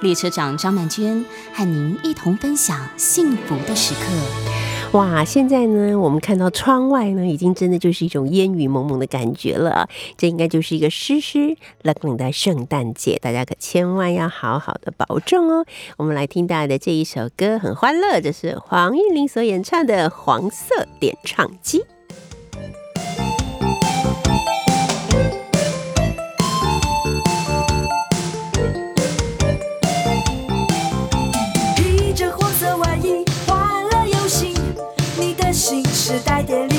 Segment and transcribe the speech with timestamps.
[0.00, 4.00] 列车长张曼娟和您一同分享幸福的时刻。
[4.92, 9.88] 哇，现在呢，我们看到窗外呢，已经真的就是一种烟雨蒙蒙的感觉了。
[10.16, 15.66] 这应该就是一个湿湿冷冷的圣诞节，大家可千万要好好的保重哦。
[15.96, 21.80] 我们来听到的这一首歌很欢乐，这是黄韵玲所演唱的《黄色点唱机》。
[36.06, 36.75] 是带点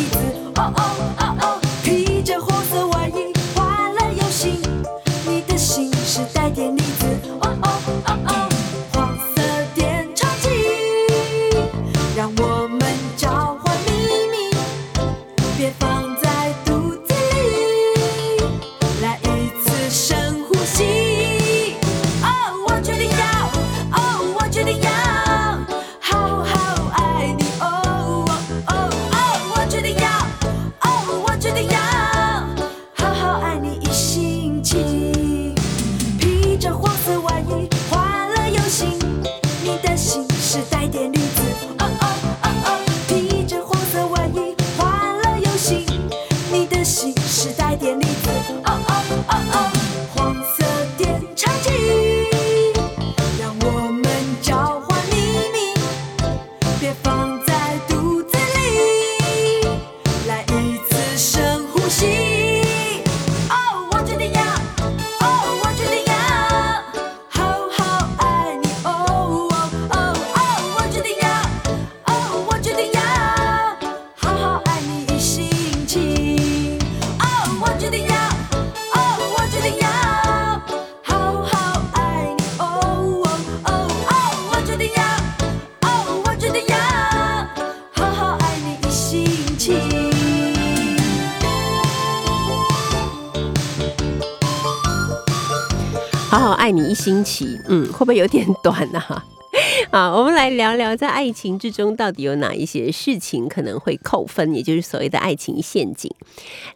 [97.67, 99.01] 嗯，会不会有点短呢？
[99.91, 106.11] 啊，我们来聊聊在爱情之中到底有哪一些事情可能会扣分，也就是所谓的爱情陷阱。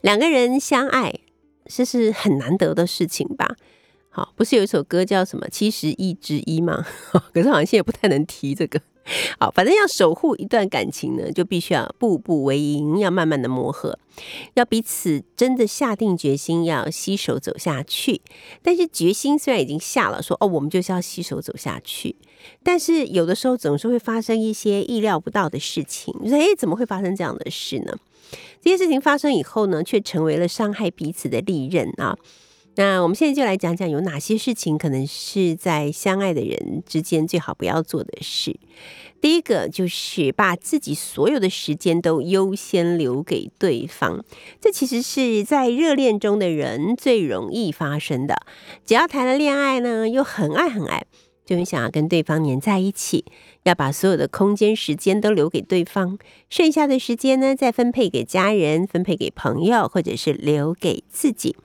[0.02, 1.14] 两个人相爱，
[1.66, 3.56] 这是很难得的事情吧？
[4.14, 6.86] 好，不是有一首歌叫什么《七十亿之一》吗？
[7.34, 8.82] 可是好像现在不太能提这个。
[9.40, 13.98] 好，反正要守护一段感情呢，就必须要步步为营，要慢慢的磨合，
[14.56, 18.22] 要彼此真的下定决心要携手走下去。
[18.62, 22.16] 但是决心虽然已经下了，说哦，我们就是要携手走下去，
[22.62, 26.14] 但是有的时候总是会发生一些意料不到的事情。
[26.22, 27.98] 你说，哎，怎么会发生这样的事呢？
[28.62, 32.16] 这些事情发生以后呢，却成为了伤害彼此的利刃啊。
[32.76, 38.58] 那我们现在就来讲讲有哪些事情可能是在相爱的人之间最好不要做的事。
[39.20, 44.24] 第一个就是把自己所有的时间都优先留给对方，
[44.60, 48.36] 这其实是在热恋中的人最容易发生的。
[48.86, 51.06] 只要谈了恋爱呢，又很爱很爱，
[51.46, 53.26] 就很想要跟对方黏在一起，
[53.64, 56.18] 要把所有的空间时间都留给对方，
[56.50, 61.56] 剩下的时间呢再分配给家人、分配给朋友，或者是留给自己。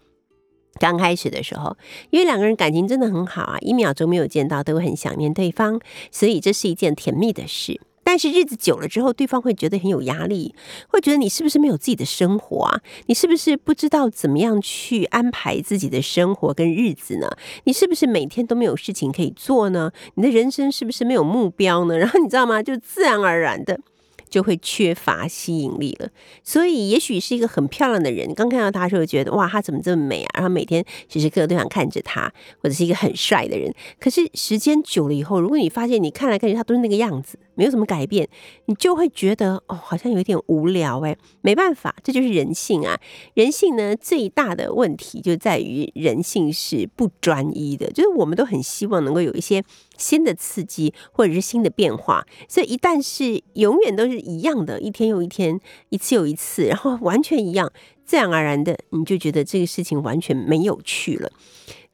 [0.79, 1.77] 刚开始的时候，
[2.11, 7.81] 因为两个人感情真的很好啊，一秒钟没有见到都会很想念对方，所以这是一件甜蜜的事。
[8.05, 10.55] 但是日子久了之后，对方会觉得很有压力，
[10.87, 12.81] 会觉得你是不是没有自己的生活啊？
[13.07, 17.29] 你是不是不知道怎么样去安排自己的生活跟日子呢？
[17.65, 19.91] 你是不是每天都没有事情可以做呢？
[20.15, 21.99] 你的人生是不是没有目标呢？
[21.99, 22.63] 然后你知道吗？
[22.63, 23.81] 就自然而然的。
[24.37, 26.11] 就会缺乏吸引力了，
[26.45, 30.29] 所以也许是一个很漂亮的人，刚看到他时候觉得哇，他怎么这么美啊？
[30.35, 32.31] 然后每天时时刻刻都想看着他，
[32.61, 33.73] 或者是一个很帅的人。
[33.99, 38.29] 可是时间久了以后，如果你发现你看来看去他都是那个样子，没有什么改变，
[38.67, 41.17] 你就会觉得哦，好像有一点无聊哎。
[41.41, 43.01] 没办法，这就是人性啊。
[43.35, 49.65] 人性呢最大的问题就在于人性是不专一的，就是我们都很希望能够有一些。
[49.99, 57.73] 新的刺激或者是新的变化，所以一旦是永远都是一样的，一天又一天，一次又一次，然后完全一样，
[58.05, 61.33] 自然而然的你就觉得这个事情完全没有趣了。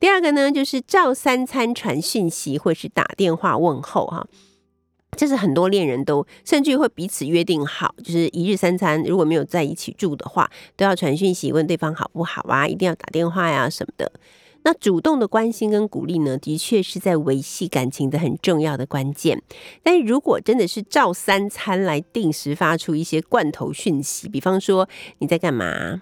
[0.01, 4.27] 第二个呢，就是照三餐传讯息或是打电话问候哈。
[5.17, 14.11] 这是很多恋人都甚至会彼此约定好，就是一日三餐，如果没有在一起住的话，都要传讯息问对方好不好啊，一定要打电话呀什么的。
[14.65, 19.43] 那主动的关心跟鼓励呢，的确是在维系感情的很重要的关键。
[19.83, 24.89] 但如果真的是照三餐来定时发出一些罐头讯息，比方说
[25.19, 26.01] 你在干嘛？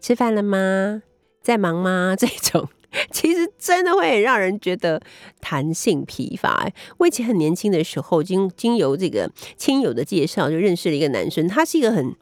[0.00, 1.02] 吃饭了吗？
[1.40, 2.16] 在忙吗？
[2.18, 2.68] 这种。
[3.12, 5.00] 其实真的会让人觉得
[5.40, 6.68] 弹性疲乏。
[6.98, 11.46] 我以前很年轻的时候，经经由这个亲友的介绍，就认识了一个男生。
[11.46, 12.14] 他是一个很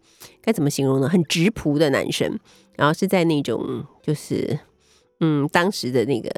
[0.42, 1.08] 该怎么形容呢？
[1.08, 2.38] 很直朴的男生。
[2.76, 4.58] 然后是在那种就是
[5.20, 6.30] 嗯，当时的那个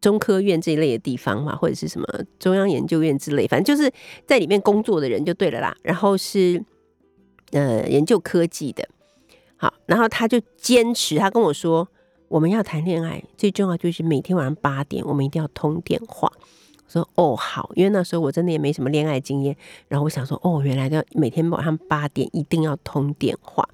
[0.00, 2.06] 中科院这一类的地方嘛，或者是什么
[2.38, 3.92] 中央研究院之类，反正就是
[4.26, 5.76] 在里面工作的人就对了啦。
[5.82, 6.62] 然后是
[7.50, 8.88] 呃研究科技的。
[9.56, 11.88] 好，然后他就坚持，他跟我说。
[12.28, 16.30] 我们要谈恋爱，最重要就是每天晚上八点，我们一定要通电话。
[16.84, 19.56] 我说哦好，因为那时候我真的也没什么恋爱经验，
[19.88, 23.68] 然后我想说哦，原来要每天晚上八点一定要通电话。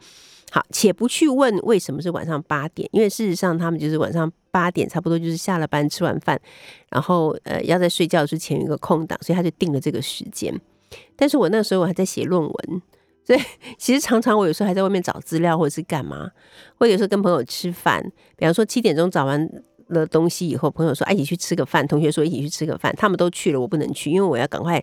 [0.50, 6.40] 好，且不去问为什么是晚上八点，因为事实上他们就是晚上八点，差不多就是下了班吃完饭，
[6.90, 10.55] 然后呃要在睡觉之前有一个空档，所以他就定了这个时间。
[11.16, 12.82] 但是我那时候我还在写论文。
[13.24, 13.40] 所以
[13.78, 16.30] 其实常常我有时候还在外面找资料，或者是干嘛，
[16.76, 18.02] 或者有时候跟朋友吃饭。
[18.36, 19.48] 比方说七点钟找完
[19.88, 24.82] 了东西以后，朋友说一起去吃个饭，同学说一起去吃个饭，他们都去了，我不能去，因为我要赶快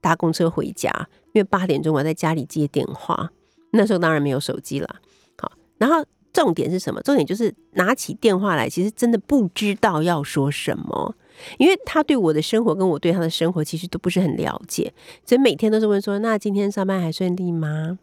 [0.00, 0.90] 搭公车回家，
[1.32, 3.30] 因为八点钟我在家里接电话。
[3.72, 4.96] 那时候当然没有手机了。
[5.38, 7.00] 好，然后重点是什么？
[7.02, 11.14] 重点就是拿起电话来，其实真的不知道要说什么。
[11.58, 14.92] 因为他对我的生活跟我对他的生活其实都不是很了解，
[15.24, 17.98] 所以每天都是问说：“那今天上班还顺利吗？”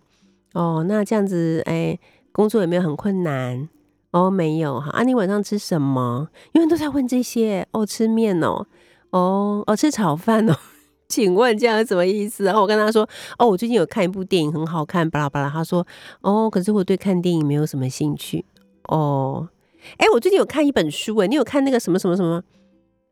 [0.54, 1.98] 哦，那这样子，哎，
[2.32, 3.68] 工作有没有很困难？
[4.12, 4.90] 哦，没有哈。
[4.92, 6.30] 啊，你晚上吃什么？
[6.54, 7.68] 因为都在问这些。
[7.72, 8.66] 哦，吃面哦，
[9.12, 10.56] 哦，哦，吃炒饭哦。
[11.10, 12.44] 请问这样什么意思？
[12.44, 13.08] 然后我跟他说
[13.38, 15.50] ：“哦，我最近有看一部电影，很好看。”巴拉巴拉。
[15.50, 15.86] 他说
[16.22, 18.44] ：“哦，可是我对看电影没有什么兴趣。”
[18.90, 19.48] 哦，
[19.98, 22.42] 哎，我最近有看一本书，哎，你有看那个什么什么什么？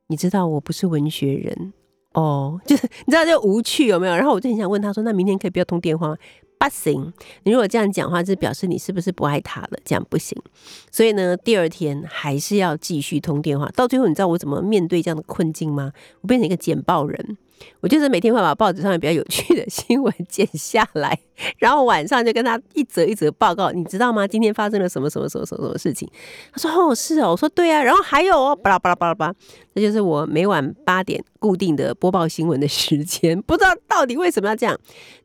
[0.07, 1.73] 你知道我不是文学人
[2.13, 4.15] 哦， 就是你知道就无趣有没有？
[4.15, 6.15] 然后我就很想问他说：“那明天可以不要通电话？”
[6.57, 7.13] 不行，
[7.43, 9.77] 你如果这样讲话，就表示你是不是不爱他了？
[9.83, 10.41] 这样不行。
[10.89, 13.69] 所以呢，第二天还是要继续通电话。
[13.75, 15.91] 到最后，你知道我怎么面对这样的困境吗？
[16.21, 17.37] 我变成一个简报人。
[17.81, 21.17] 我就是每天会把报纸上面比较有趣的新闻剪下来，
[21.59, 24.27] 然后晚上就跟他一则一则报告，你知道吗？
[24.27, 26.09] 今天发生了什么什么什么什么什么事情？
[26.51, 29.33] 他说：“哦，是哦。”我说：“对啊。”然后还有哦，巴拉巴拉巴拉巴拉，
[29.75, 33.39] 这就是我每晚八点固定的播报新闻的时间。
[33.43, 34.77] 不知道到底为什么要这样？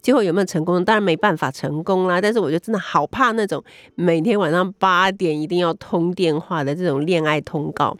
[0.03, 0.85] 最后有没有成功？
[0.85, 2.21] 当然没办法成功啦。
[2.21, 3.62] 但是我就真的好怕那种
[3.94, 7.97] 每天晚上八点一定要通电话的这种恋爱通告。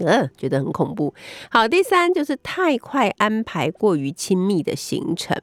[0.00, 1.14] 呃，觉得很恐怖。
[1.50, 5.36] 好，第三就是太快安排过于亲密的行程。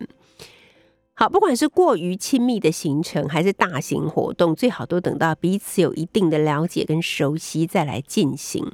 [1.14, 8.66] 好，不管是过于亲密的行程，还是大型活动，最好都等到彼此有一定的了解跟熟悉再来进行。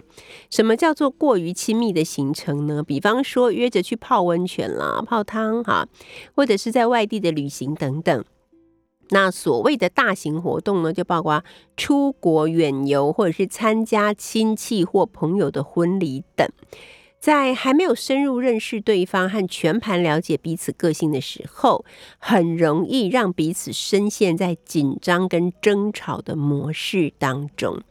[0.50, 2.82] 什么叫做过于亲密的行程呢？
[2.82, 5.90] 比方说约着去泡温泉啦、泡汤哈，
[6.36, 8.24] 或者是在外地的旅行等等。
[9.10, 11.44] 那所谓的大型活动呢，就包括
[11.78, 16.48] 出国远游，或者是参加亲戚或朋友的婚礼等。
[17.20, 21.84] 在还没有深入认识对方和全盘了解彼此个性的时候，
[22.20, 27.82] 很容易让彼此深陷在紧张跟争吵的模式当中。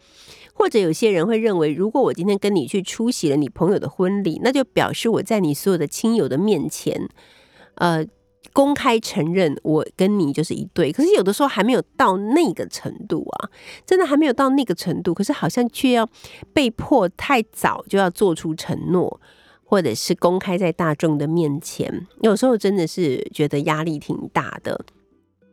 [0.55, 7.09] 或者有些人会认为，如果我今天跟你去出席了你朋友的婚礼，那就表示我在你所有的亲友的面前，
[7.75, 8.07] 呃。
[8.53, 13.51] 公开承认我跟你就是一对，可是有的时候还没有到那个程度啊，
[13.85, 16.09] 真的还没有到那个程度，可是好像却要
[16.53, 19.21] 被迫太早就要做出承诺，
[19.65, 24.85] 或者是公开在大众的面前，有时候真的是觉得压力挺大的。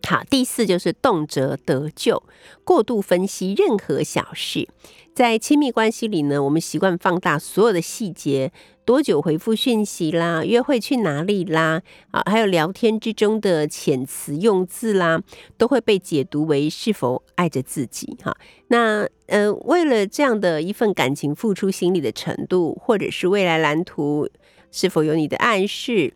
[0.06, 2.24] 好，第四就是动辄得咎，
[2.66, 4.68] 过度分析任何小事。
[5.16, 8.52] 在亲密关系里呢，我们习惯放大所有的细节，
[8.84, 11.82] 多久回复讯息啦，约会去哪里啦，
[12.12, 15.22] 啊，还有聊天之中的遣词用字啦，
[15.58, 18.18] 都会被解读为是否爱着自己。
[18.24, 18.36] 哈，
[18.68, 24.28] 那呃，为了这样的一份感情付出心力的程度，或者是未来蓝图，
[24.72, 26.14] 是否有你的暗示？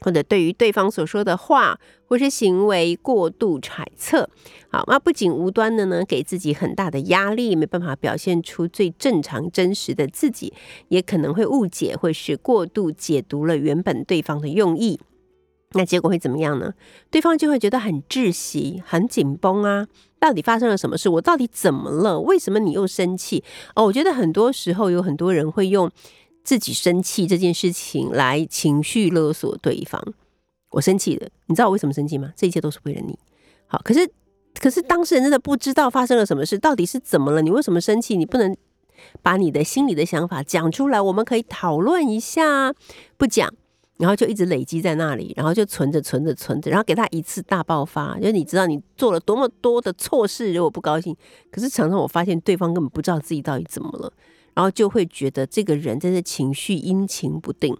[0.00, 4.28] 或者对于对方所说的话或是行为过度揣测，
[4.68, 10.52] 好，那不仅无端的呢给自己很大的压力，没办法表现出最正常真实的自己，
[10.88, 15.00] 也可能会误解或是过度解读了原本对方的用意。
[15.72, 16.72] 那结果会怎么样呢？
[17.10, 19.88] 对方就会觉得很窒息、很紧绷啊。
[20.18, 21.08] 到底发生了什么事？
[21.08, 22.20] 我到底怎么了？
[22.20, 23.42] 为什么你又生气？
[23.74, 25.90] 哦，我觉得很多时候有很多人会用
[26.46, 30.00] 自己生气这件事情来情绪勒索对方。
[30.70, 32.32] 我生气了，你知道我为什么生气吗？
[32.36, 33.18] 这一切都是为了你。
[33.66, 34.08] 好，可是
[34.60, 37.42] 可是当事人真的不知道发生了什么事，到底是怎么了？
[37.42, 38.16] 你为什么生气？
[38.16, 38.56] 你不能
[39.22, 42.72] 把你的心里的想法讲出来，我们可以讨论一下。
[43.16, 43.52] 不讲。
[43.98, 48.20] 然后就一直累积在那里，然后就存着存着存着，然后给他一次大爆发。
[48.20, 51.16] 就你知道你做了多么多的错事，如果不高兴，
[51.50, 54.12] 可是常常我发现对方根本不知道自己到底怎么了，
[54.56, 57.76] 然后就会觉得这个人真的情绪阴晴不定，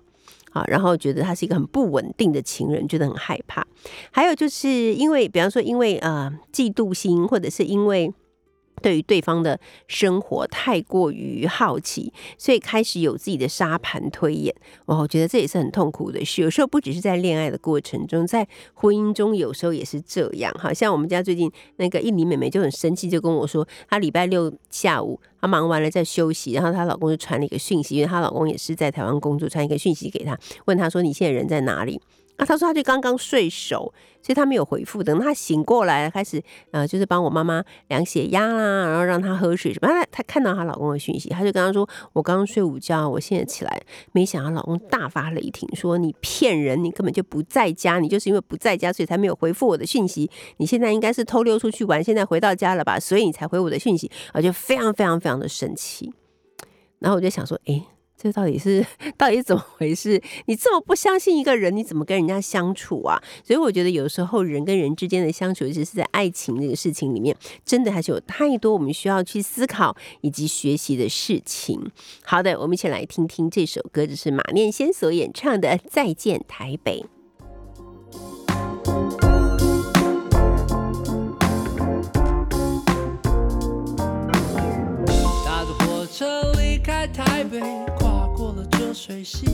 [0.52, 3.66] 啊，然后觉得他是一个很不稳定的情人，觉得很害怕。
[4.12, 8.14] 还有就是因为，比方说因为呃嫉妒心，或者是因为。
[8.82, 14.54] 对于对方的生活太过于好奇，所以开始有自己的沙盘推演。
[14.86, 16.42] 哇，我觉得这也是很痛苦的事。
[16.42, 20.54] 有时候不只是在恋爱的过程中，在婚姻中有时候也是这样。
[20.58, 32.00] 好像我们家最近那个印尼妹妹就很生气，就跟我说，她礼拜六下午她忙完了在休息，然后她老公就传了一个讯息，因为她老公也是在台湾工作，传一个讯息给她，问她说你现在人在哪里？
[32.36, 35.02] 啊，他说他就刚刚睡熟，所以他没有回复。
[35.02, 39.88] 等他醒过来，开始呃，就是帮我妈妈量血压啦，然后让她喝水什么。
[39.88, 50.30] 他他看到她老公的讯息，他就跟他说：“我刚刚睡午觉，我现在起来。”没想到老公大发雷霆，说：“你骗人，你根本就不在家，你就是因为不在家，所以才没有回复我的讯息。
[50.58, 53.00] 你现在应该是偷溜出去玩，现在回到家了吧？
[53.00, 56.12] 所以你才回我的讯息。”我就非常非常非常的生气。
[56.98, 57.82] 然后我就想说：“哎。”
[58.18, 58.84] 这到底是
[59.16, 60.20] 到底怎么回事？
[60.46, 63.22] 你这么不相信一个人，你怎么跟人家相处啊？
[63.44, 71.90] 所以我觉得有时候人跟人之间的相处，尤其是在爱情这个事情里面，真的还是有太多我们需要去思考以及学习的事情。
[72.24, 77.04] 好的，我们一起来听听这首歌，这是马念先所演唱的《再见台北》。
[85.44, 87.85] 搭着火车离开台北。
[89.06, 89.46] 水溪，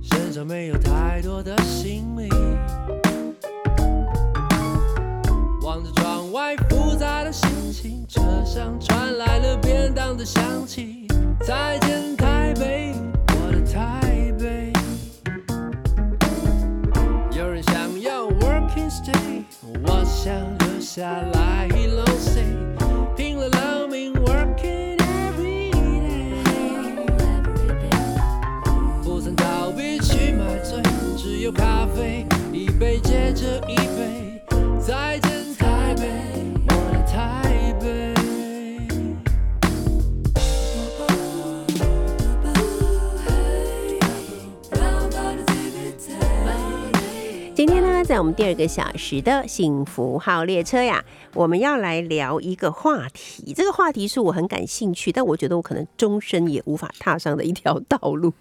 [0.00, 2.26] 身上没有太多的行李，
[5.62, 11.06] 望着窗外复杂的心情，车上传来了便当的香气。
[11.46, 12.94] 再见台北，
[13.28, 14.72] 我的台北。
[17.36, 19.44] 有人想要 working stay，
[19.86, 24.71] 我想留下来 long stay，拼了老命 working。
[48.22, 51.04] 我们第二个小时的幸福号列车呀。
[51.34, 58.32] 我们要来聊一个话题，这个话题是我很感兴趣，但我觉得我可能终身也无法踏上的一条道路。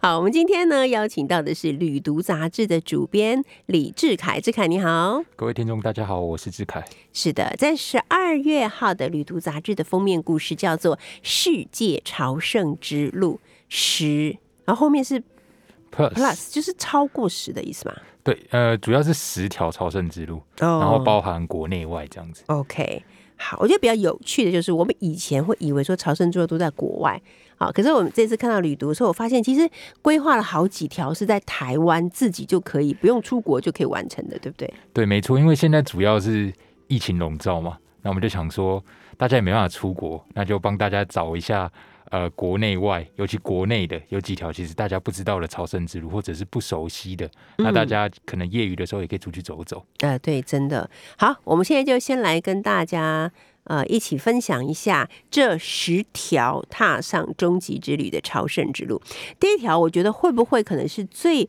[0.00, 6.82] 好，我们今天呢邀请到的是《旅读》杂志的主编李志凯，志凯你好，各位听众大家好，我是志凯。
[7.12, 13.38] 是的，在十二月号的《旅读》杂志的封面故事叫做《世界朝圣之路
[13.68, 14.04] 十》，
[14.64, 15.22] 然后后面是
[15.90, 17.94] Plus，就是超过十的意思嘛？
[18.22, 22.42] 对，呃，主要是十条朝圣之路，然后包含国内外这样子。
[22.48, 23.02] OK，
[23.36, 27.18] 好，我觉得比较有趣的就是，我们以前会以为说朝圣之路都在国外，
[27.56, 29.66] 好，可是我们这次看到旅读的时候，我发现其实
[30.02, 34.74] 规划了好几条是在台湾自己就可以不用出国就可以完成的，对不对？
[34.92, 36.52] 对，没错，因为现在主要是
[36.88, 38.84] 疫情笼罩嘛，那我们就想说，
[39.16, 41.70] 大家也没办法出国，那就帮大家找一下。
[42.16, 49.84] 呃，国内外，尤其国内的有几条，其实大家不知道的朝圣之路，或者是不熟悉的，那大家可能业余的时候也可以出去走走。
[49.98, 53.30] 呃，对，真的好，我们现在就先来跟大家
[53.64, 58.98] 呃一起分享一下这十条踏上终极之旅的朝圣之路。
[59.38, 61.46] 第一条，我觉得会不会可能是最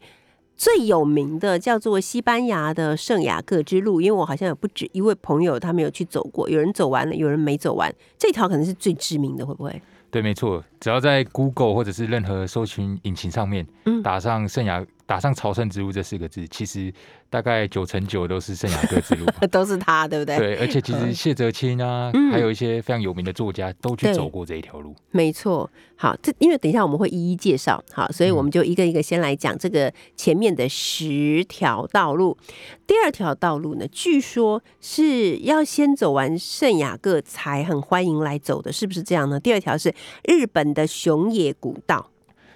[0.58, 4.02] 最有名的，叫做西班牙的圣雅各之路？
[4.02, 9.82] 因为我好像有不止一位朋友他没有去走过，有人走完了，有人没走完，这条可能是最知名的，会不会？
[10.18, 13.64] 对，没错，只要在 Google 或者是任何搜寻引擎上面
[14.04, 14.84] 打上“圣雅”。
[15.08, 16.94] 打上“朝圣之路”这四个字，其实
[17.30, 20.38] 大概九成九都是圣雅各之路， 都是他，对不对？
[20.38, 24.94] 对，而且其实谢哲青啊，还有一些非常有名的作家都去走过这一条路。
[25.12, 32.38] 没错，好，这因为等一下我们会一一介绍，好，所以我们就一个一个先来讲这个前面的十条道路。
[32.86, 39.40] 第二条道路呢，据说是要先走完圣雅各才很欢迎来走的，是不是这样呢？
[39.40, 39.96] 第二条是
[40.26, 42.12] 日本的熊野古道。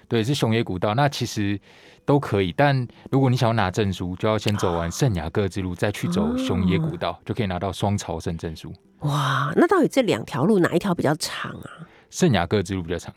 [0.06, 0.94] 对，是熊野古道。
[0.94, 1.58] 那其实
[2.04, 8.72] 都可以，但如果你想要拿证书，就要先走完圣雅各之路，再去走熊野古道，就可以拿到双朝圣证书。
[9.00, 11.70] 哇，那到底这两条路哪一条比较长啊？
[12.10, 13.14] 圣雅各之路比较长，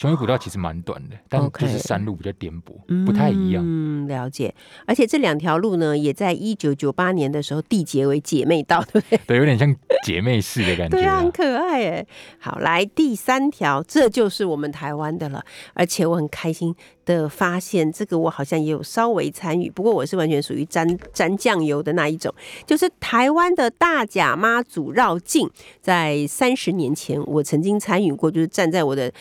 [0.00, 3.62] 熊野古道其实蛮短的，但就是山路比较颠簸，不太一样。
[3.62, 4.54] 嗯，了解。
[4.86, 9.20] 而且这两条路呢，也在一九九八年的时候缔结为姐妹道，对不对？
[9.26, 11.30] 对，有点像姐妹市的感觉、对啊，啊很。
[11.30, 12.06] 可爱哎。
[12.38, 15.44] 好，来第三条，这就是我们台湾的了。
[15.74, 22.34] 而且我很开心的发现，这个我好像也有稍微参与，不过我是完全属于沾沾酱油的那一种。
[22.64, 25.50] 就是台湾的大甲妈祖绕境，
[25.82, 29.12] 在三十年前，我曾经参与过，就是站在我的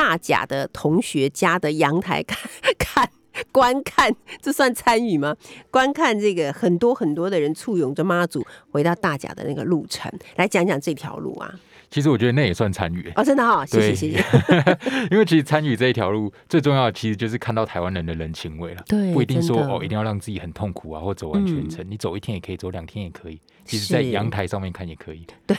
[0.00, 2.38] 大甲的同学家的阳台看
[2.78, 3.10] 看。
[3.52, 5.36] 观看，这算参与吗？
[5.70, 11.54] 观看这个很多很多的人簇拥着妈祖回到大甲的那个路程，来讲讲这条路啊。
[11.90, 14.24] 其实我觉得那也算参与、哦，真的哈、谢谢对谢谢。
[15.10, 18.82] 因为其实参与这一条路最重要的，其实就是看到台湾人的人情味了。
[18.86, 21.84] 对不一定说哦，一定要让自己很痛苦啊，或走完全程。
[21.90, 23.40] 你走一天也可以，走两天也可以。
[23.64, 25.26] 其实，在是阳台上面看也可以。
[25.46, 25.56] 对，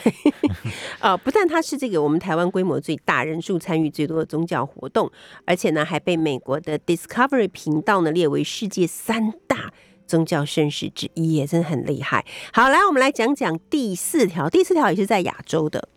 [1.00, 5.10] 呃，不但它是这个我们台湾规模最大、人数参与最多的宗教活动，
[5.44, 9.70] 而且呢，还被美国的 Discovery 频道呢列为世界三大
[10.06, 12.24] 宗教盛事之一，也真的很厉害。
[12.52, 15.88] 好，来，我们来讲讲第四条，第四条也是在亚洲的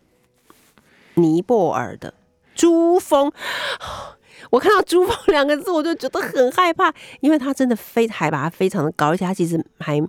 [1.18, 2.12] 尼泊尔的
[2.54, 3.32] 珠峰。
[4.50, 10.00] 我看到“珠峰”两个字，我就觉得很害怕，因为它真的非海拔非常的高，而且它其实还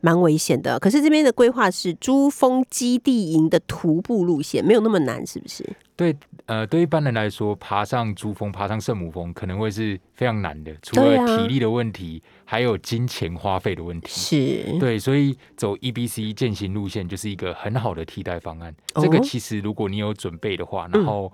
[0.00, 0.78] 蛮危险的。
[0.78, 5.64] 可是这边的规划是珠峰基地营的徒步路线，没有那么难，是不是？
[5.96, 6.16] 对，
[6.46, 14.08] 呃，对一般人来说，爬上珠峰、爬上圣母峰可能会是非常难的，除了体力的问题，还有金钱花费的问题。
[14.08, 18.74] 是，对，所以走 EBC 践行路线就是一个很好的替代方案。
[18.94, 21.30] 哦这个其实如果你有准备的话，然后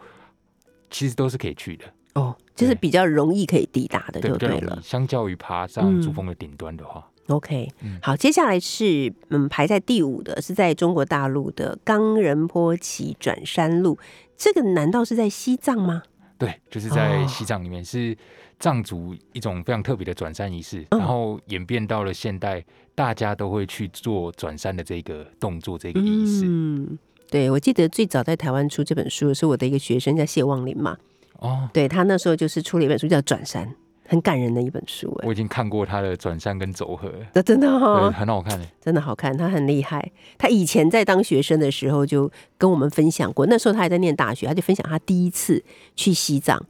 [0.90, 1.84] 其实都是可以去的，
[2.16, 4.80] 哦，就是比较容易可以抵达的，就对了。
[4.82, 13.98] 相较于爬上珠嗯峰的顶端的话，OK，嗯好，接下来是嗯排在第五的，是在中国大陆的冈仁波齐转山路，
[14.36, 16.02] 这个难道是在西藏吗？
[16.38, 18.16] 对，就是在哦西藏里面是
[18.58, 22.64] 藏族一种非常特别的转山仪式，嗯然后演变到了现代，
[22.94, 26.44] 大家都会去做转山的这个动作，这个仪式。
[26.46, 26.98] 嗯，
[27.30, 30.96] 对，我记得最早在台湾出这本书的是我的一个学生叫谢望林嘛，
[31.40, 33.66] 哦，对他那时候就是出了一本书叫《转山》，
[34.08, 38.66] 很感人的一本书哎，我已经看过他的转山跟走合，那真的对，哈、很好看的。
[38.80, 40.12] 真的好看，他很厉害。
[40.38, 45.62] 他以前在当学生的时候就跟我们分享过，那时候他还在念大学，他就分享他第一次
[45.94, 46.60] 去西藏，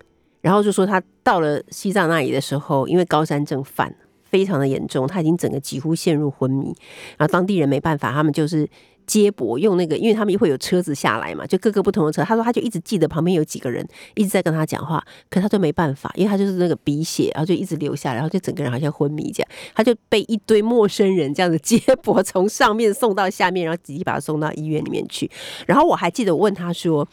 [0.40, 6.74] 然后就说他到了西藏那里的时候，因为高山症犯非常的严重，他已经整个几乎陷入昏迷，
[7.16, 8.68] 然后当地人没办法，他们就是。
[9.07, 12.23] 接驳用那个，因为他们会有车子下来嘛，就各个不同的车。
[12.23, 19.49] 他说他就一直记得旁边有几个人一直在跟他讲话，可他就没办法，因为他就是那个鼻血，然后就一直流下来，然后就整个人好像昏迷这样。
[19.75, 25.31] 他就被一堆陌生人这样子接驳，从上面送到下面，然后直接把他送到医院里面去。
[25.66, 27.07] 然后我还记得我问他说。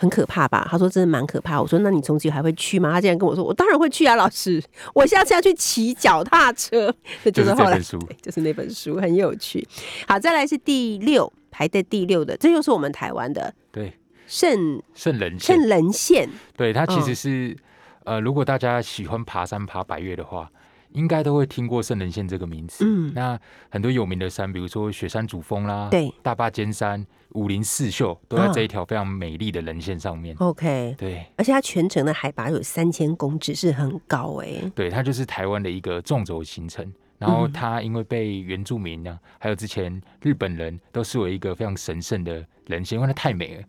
[0.00, 0.66] 很可怕吧？
[0.70, 1.60] 他说真的蛮可怕。
[1.60, 2.90] 我说那你从此以后还会去吗？
[2.90, 4.58] 他竟然跟我说我当然会去啊，老师，
[4.94, 6.90] 我下次要去骑脚踏车。
[7.22, 7.78] 这就就是是后来
[8.22, 9.68] 就是那本书很有趣。
[10.08, 13.92] 好，再来是第六排在第六的，这又是我们台湾的对，
[14.26, 16.28] 圣圣人圣，人线。
[16.56, 17.02] 对，它其嗯。
[17.02, 17.56] 实是、
[18.04, 20.50] 呃，如果大家喜欢爬山、爬百越的话，
[20.92, 22.84] 应该都会听过圣人线这个名词。
[22.84, 23.12] 嗯。
[23.14, 26.12] 那很多有名的山，比如说雪山主峰啦，对。
[26.22, 30.34] 大坝尖山、武林四秀，都在啊这一条非常美丽的人线上面。
[30.38, 36.92] OK，对，而且它全程的海拔有三千公尺，是很高哎、对，它就是台湾的一个纵轴行程。
[37.20, 43.62] 然后嗯它因为被原住民呢、还有之前日本人都视为一个非常神圣的人线，因为它太美了，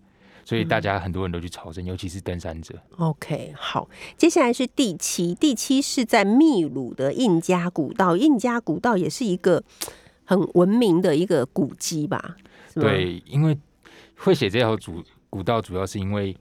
[0.46, 2.74] 所以大嗯家很多人都去朝圣，尤其是登山者。
[2.98, 9.62] OK，好，接下来是第七，第七是在秘鲁的印加古道，印加古道也是一个
[10.24, 12.38] 很文明的一个古迹吧？
[12.74, 13.58] 对，因为
[14.16, 16.34] 会写这条主古道，主要是因为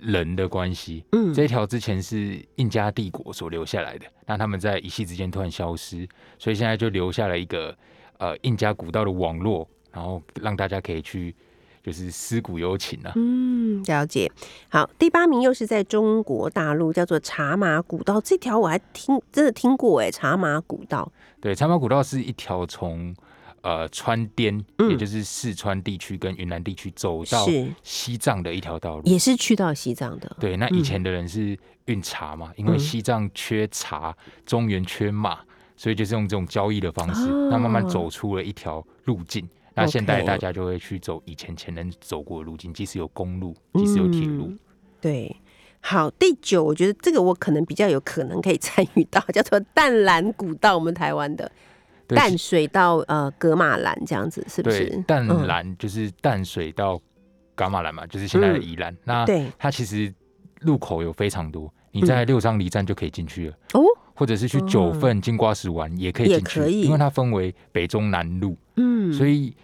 [0.00, 1.04] 人的关系。
[1.12, 6.08] 嗯这一条之前是印加帝国所留下来的，那他们在一夕之间突然消失，
[6.38, 7.76] 所以现在就留下了一个
[8.18, 11.34] 呃印加古道的网络，然后让大家可以去
[11.82, 13.12] 就是思古幽情啊。
[13.16, 14.30] 嗯，了解。
[14.68, 21.10] 好，第八名又是在中国大陆，叫做茶马古道，这条我还听真的听过哎，茶马古道。
[21.40, 23.14] 对，茶马古道是一条从
[23.62, 24.90] 呃川滇，嗯。
[24.90, 27.46] 也就是四川地区跟云南地区走到
[27.82, 29.02] 西藏的一条道路。
[29.04, 35.38] 也是去到西藏的，对，那嗯以前的人是运茶嘛，因为嗯西藏缺茶，中原缺马，
[35.76, 39.48] 所以就是用这种交易的方式，哦那慢慢走出了一条路径。
[39.72, 44.46] 那现在大家就会去走以前前人走过的路径，即使有公路，即使有铁路。
[44.48, 44.58] 嗯。
[45.00, 45.34] 对，
[45.80, 51.44] 好，第九，我觉得这个我可能比较有可能可以参与到，叫做淡蓝古道，我们台湾的。
[51.46, 51.52] 对
[52.16, 54.88] 淡水到呃格马兰这样子，是不是？
[54.88, 55.02] 对，？
[55.06, 55.46] 淡嗯。
[55.46, 57.00] 蓝就是淡水到
[57.54, 58.96] 噶玛兰嘛，就是现在的宜兰。
[59.04, 59.26] 那
[59.58, 60.12] 它其实
[60.60, 63.82] 路口有非常多，你在六张犁站就可以进去了，哦，
[64.14, 69.56] 或者是去九份金瓜石玩也可以也进去，以因为它分为北中南路，嗯，所以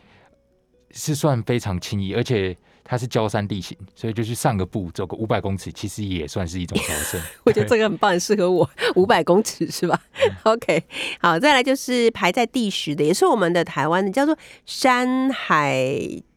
[0.90, 2.56] 是算非常轻易，而且
[2.88, 7.20] 它是焦山地形，所以就去上个步，走个五百公尺，其实也算是一种朝圣。
[7.44, 10.00] 我觉得这个很棒，很适合我， 五百公尺是吧
[10.44, 10.82] ？OK，
[11.20, 15.84] 好，再来就是排在第十的，也是我们的台湾的，叫做山海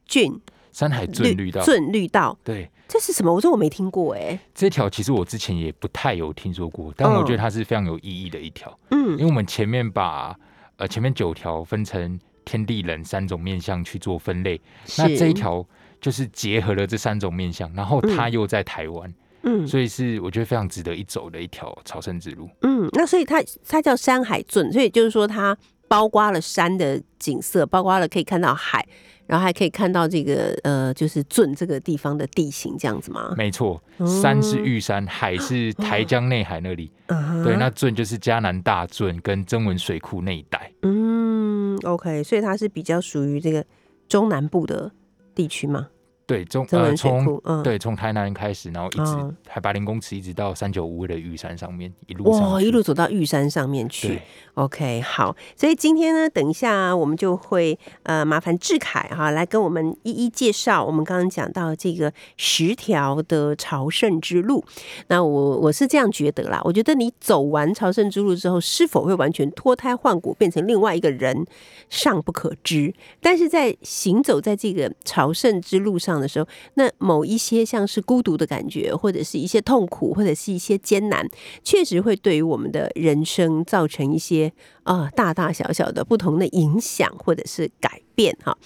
[0.06, 0.40] 郡
[0.72, 2.70] 山海圳绿道，圳绿道，对。
[2.92, 3.32] 这是什么？
[3.32, 8.76] 我说我没听过哎、这条其实我之前也不太有听说过，但我觉得它是非常有意义的一条。
[8.90, 10.36] 嗯因为我们前面把
[10.78, 14.60] 呃前面九条分成天地人三种面向去做分类，
[14.98, 15.64] 那这一条
[16.02, 22.50] 就是结合了这三种面向，然后他又在台湾，嗯所以是我觉得非常值得一走的一条朝圣之路。
[22.62, 25.58] 嗯，那所以它它叫山海圳，所以就是说它
[25.88, 28.86] 包括了山的景色，包括了可以看到海，
[29.26, 33.34] 然后还可以看到这个呃，就是圳这个地方的地形这样子吗？
[33.38, 36.92] 没错，哦山是玉山，海是台江内海那里。
[37.08, 40.72] 嗯对，那圳就是嘉南大圳跟曾文水库那一带。
[40.84, 43.66] 嗯，OK，所以它是比较属于这个
[44.08, 44.92] 中南部的
[45.40, 45.88] 地区吗。
[46.30, 54.22] 对，从呃从，嗯，对从台南开始，然后一直哦海拔零公尺，一直到三九五的玉山上面，一路上哇，一路走到玉山上面去。
[54.54, 64.64] OK，好，所以今天呢，等一下我们就会呃麻烦志凯哈来跟我们一一介绍我们刚刚讲到这个十条的朝圣之路。
[65.08, 71.44] 那我我是这样觉得啦，我觉得你走完朝圣之路之后，是否会完全脱胎换骨变成另外一个人，
[71.90, 72.94] 尚不可知。
[73.20, 81.28] 但是在行走在这个朝圣之路上的时候，那某一些像是孤独的感觉，或者是一些痛苦，或者是一些艰难，
[81.64, 84.52] 确实会对于我们的人生造成一些
[84.84, 88.58] 啊、大大小小的不同的影响或者是改变哈。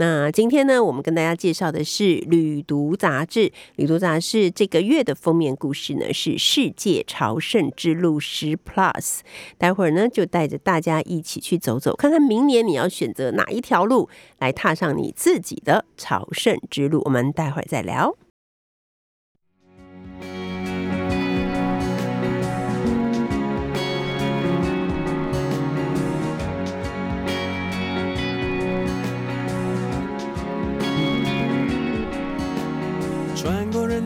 [0.00, 3.40] 那今天呢，我们跟大家介绍的是《旅读》杂志，
[3.76, 9.18] 《旅读》杂志这个月的封面故事呢是世界朝圣之路十 Plus。
[9.58, 14.08] 待会儿呢，就带着大家一起去走走，看看明年你要选择哪一条路
[14.38, 17.02] 来踏上你自己的朝圣之路。
[17.04, 18.16] 我们待会儿再聊。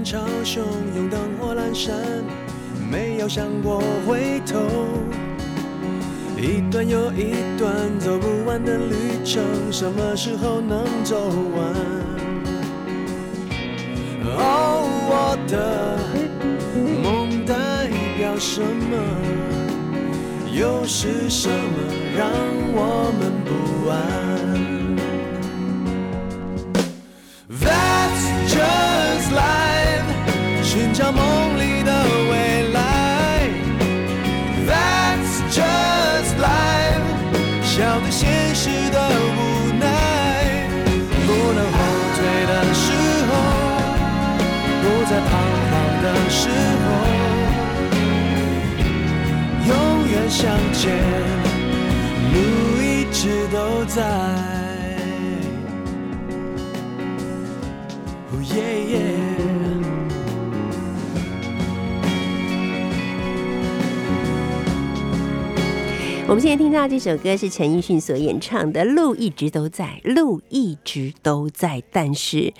[0.04, 0.58] 潮汹
[0.94, 1.96] 涌，灯火阑珊，
[2.90, 4.60] 没有想过回头。
[6.36, 11.16] 一段又一段走不完的旅程，什么时候能走
[11.56, 11.74] 完？
[14.36, 15.98] 哦，我的
[17.02, 17.54] 梦代
[18.18, 18.98] 表什么？
[20.52, 21.54] 又是什么
[22.14, 22.30] 让
[22.76, 23.96] 我们不安
[31.12, 31.90] 梦里的
[32.30, 32.32] 未
[32.72, 32.78] 来。
[34.66, 37.04] That's just life，
[37.62, 38.98] 笑对现实的
[39.36, 39.38] 无
[39.78, 39.82] 奈。
[41.26, 41.76] 不能后
[42.16, 42.86] 退的时
[43.28, 43.32] 候，
[44.82, 45.30] 不再彷
[45.70, 46.48] 徨的时
[46.84, 46.86] 候，
[49.68, 49.70] 永
[50.08, 50.82] 远向前，
[52.32, 52.36] 路
[52.82, 54.53] 一直都在。
[66.34, 72.52] 我们现在听到这首歌是陈奕迅所演唱的《路一直都在》，路一直都在，但是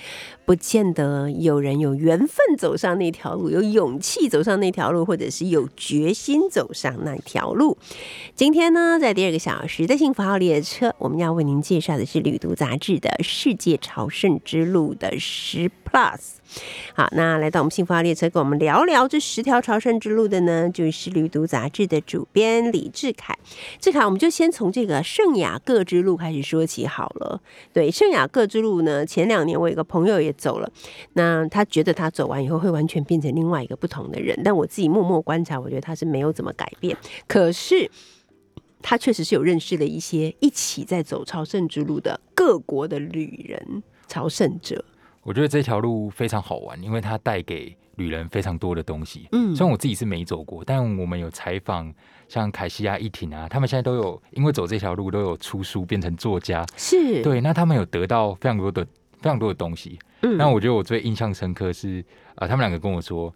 [0.45, 7.77] 不见得有人有缘分走上那条路，有勇气走上那条路，或者是有决心走上那条路。
[8.37, 16.39] 今天呢，在第二个小时的幸福号列车，我们要为您介绍的是《旅读》杂志的世界朝圣之路的十 Plus。
[16.97, 23.39] 好，那来到我们幸福号列车，跟我们聊聊这十条朝圣之路的呢，就是《旅读》杂志的主编李志凯。
[23.79, 27.41] 志凯，我们就先从这个圣雅各之路开始说起好了。
[27.73, 30.69] 对，圣雅各之路呢，前两年我有个朋友也走了，
[31.13, 36.97] 那他觉得他走完以后会完全变成另外一个不同的人，但我自己默默观察，我觉得他是没有怎么改变。
[37.29, 37.89] 可是
[38.83, 44.85] 他确实是有认识了一些一起在走朝圣之路的各国的旅人、朝圣者。
[45.25, 49.27] 我觉得这条路非常好玩，因为它带给旅人非常多的东西。
[49.33, 51.93] 嗯虽然我自己是没走过，但我们有采访
[52.29, 56.65] 像凯西亚、一婷啊，他们现在都有因为走这条路都有出书，变成作家。
[56.77, 58.85] 是，对，那他们有得到非常多的
[59.21, 59.99] 非常多的东西。
[60.23, 63.35] 嗯那我觉得我最印象深刻是，呃，他们两个跟我说，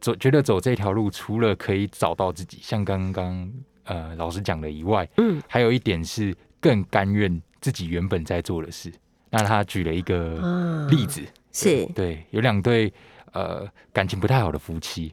[0.00, 3.52] 走觉得走这条路，除了可以找到自己，像刚刚
[3.84, 8.90] 呃老师讲的以外，嗯，还有一点是更甘愿自己原本在做的事。
[9.30, 12.92] 那他举了一个啊例子，是对，有两对
[13.32, 15.12] 呃感情不太好的夫妻，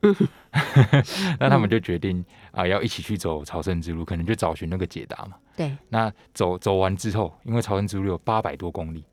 [1.40, 5.34] 那他们就决定啊、要一起去走朝圣之路，可能就找寻那个解答嘛。
[5.56, 9.04] 对，那走走完之后，因为朝圣之路有八百多公里，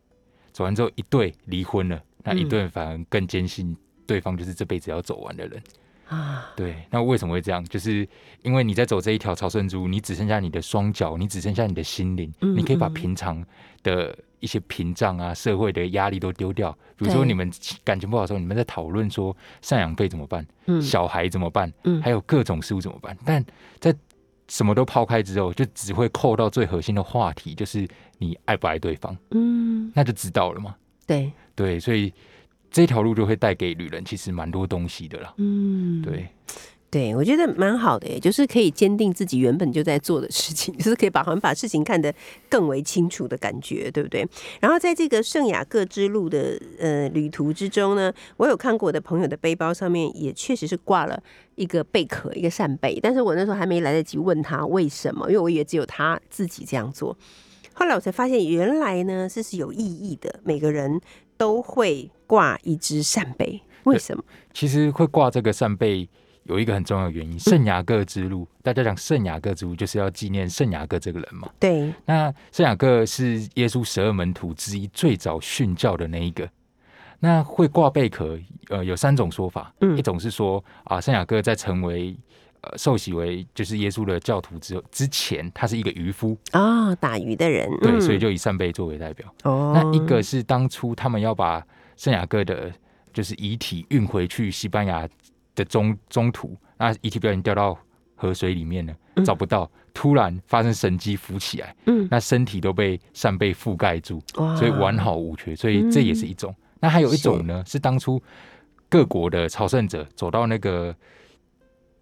[0.52, 5.62] 走完之后一对离婚了，那一对反而更坚信对方就是这辈子要走完的人。
[6.11, 7.64] 啊，对，那为什么会这样？
[7.66, 8.07] 就是
[8.42, 13.44] 因为你在走这一条朝圣之路，你只剩下你的双脚，你只剩下你的心灵，嗯你可以把嗯平常
[13.85, 16.77] 的一些屏障啊、社会的压力都丢掉。
[16.96, 17.49] 比如说你们
[17.85, 23.16] 感情不好的时候，你们在讨论说赡养费怎么办，嗯小孩怎么办，嗯还有各种事物怎么办。
[23.25, 23.44] 但
[23.79, 23.94] 在
[24.49, 27.87] 什么都抛开之后，就只会扣到最核心的话题，就是
[28.18, 30.75] 你爱不爱对方，嗯，那就知道了嘛。
[31.07, 32.12] 对，对，所以
[32.70, 35.35] 这条路就会带给旅人其实蛮多东西的啦。
[35.38, 36.28] 嗯，对，
[36.90, 42.12] 对，我觉得蛮好的耶，就是可以坚定自己原本就在做的事情， 就是可以把好像把事情看得
[42.48, 44.26] 更为清楚的感觉，对不对？
[44.61, 51.22] 然后在这个圣雅各之路的呃旅途之中呢，我有看过我的朋友的背包上面也确实是挂了
[51.56, 57.16] 一个贝壳，一个扇贝，但是我那时候还没来得及问他为什么，因为我以为只有他自己这样做。
[57.72, 61.00] 后来我才发现，原来呢这是有意义的，每个人
[61.37, 64.22] 都会挂一只扇贝，为什么？
[64.54, 66.08] 其实会挂这个扇贝
[66.44, 71.50] 有一个很重要的原因，圣雅各之路，大家讲圣雅各之路就是要纪念圣雅各这个人嘛。
[71.58, 76.48] 对，那圣雅各是耶稣十二门徒之一，最早训教的那一个。
[77.18, 78.38] 那会挂贝壳，
[78.68, 79.74] 呃，有三种说法。
[79.80, 82.16] 嗯一种是说啊，圣雅各在成为
[82.60, 89.26] 呃受洗为就是耶稣的教徒之后之前，他是一个渔夫，哦，打鱼的人，对，嗯所以就以扇贝作为代表。
[89.42, 91.60] 哦，那一个是当初他们要把
[92.00, 92.72] 圣雅各的，
[93.12, 95.06] 就是遗体运回去西班牙
[95.54, 97.78] 的中中途，那遗体不小心掉到
[98.16, 106.54] 河水里面了，嗯找不到，突然发生神迹浮起来，嗯，那身体都被扇贝覆盖住，所以完好无缺，所以这也是一种。
[106.80, 108.18] 那还有一种呢，是当初
[108.88, 110.96] 各国的朝圣者走到那个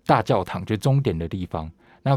[0.06, 1.68] 大教堂，就终点的地方，
[2.04, 2.16] 那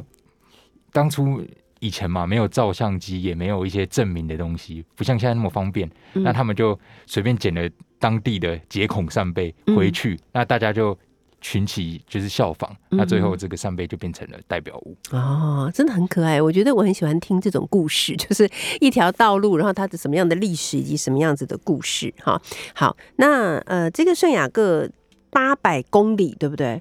[0.94, 1.44] 当初。
[1.82, 5.90] 以前嘛，没有照相机，也没有一些证明的东西，不像现在那么方便。
[6.14, 7.68] 嗯那他们就随便捡了
[8.00, 10.98] 当地的节孔扇贝嗯回去，那大家就
[11.42, 14.96] 群起就是效仿，嗯那最后这个扇贝就变成了代表物。
[15.10, 16.40] 哦，真的很可爱。
[16.40, 18.48] 我觉得我很喜欢听这种故事，就是
[18.80, 22.14] 一条道路，然后它的什么样的历史以及什么样子的故事。
[22.22, 22.40] 哈，
[22.76, 24.88] 好，那呃，这个圣雅各
[25.32, 26.80] 八百公里，对不对？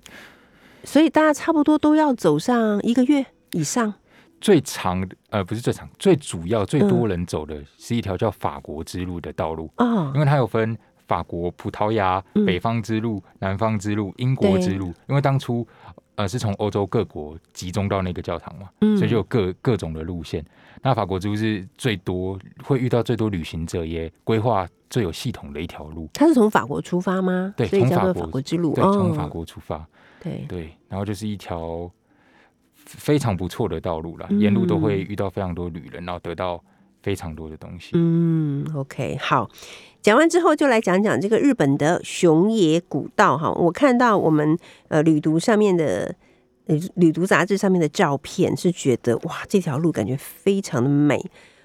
[0.85, 3.95] 所以大家差不多都要走上一个月以上。
[4.41, 10.77] 最长呃不是最长，最主要最多人走的是一条叫法国之路的道路，哦因，为它有分
[11.07, 14.95] 法国、葡萄牙、嗯北方之路、南方之路、英国之路。
[15.09, 15.67] 因为当初
[16.15, 20.45] 呃是从欧洲各国集中到那个教堂嘛，嗯所以就有各各种的路线。
[20.83, 26.09] 那法国之路是最多会遇到最多旅行者，也规划最有系统的一条路。
[26.15, 27.53] 它是从法国出发吗？
[27.57, 28.75] 对从法国法国之路。
[28.75, 29.87] 对，哦从法国出发，
[30.23, 31.91] 对，对，然后就是一条
[32.85, 36.63] 非常不错的道路啦，嗯沿路都会遇到非常多旅人，然后得到
[37.03, 37.91] 非常多的东西。
[37.95, 39.49] 嗯，OK，好。
[40.03, 43.53] 讲完之后，就来讲讲这个日本的熊野古道哈。
[43.53, 44.57] 我看到我们
[44.89, 46.15] 呃旅途上面的
[46.67, 51.17] 呃旅途杂志上面的照片，是觉得哇，这条路感觉非常的美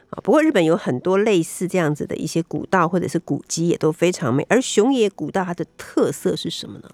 [0.09, 0.19] 啊。
[0.21, 4.45] 不过日本有很多类似这样子的一些古道或者是古迹，也都非常美。
[4.49, 6.89] 而熊野古道它的特色是什么呢？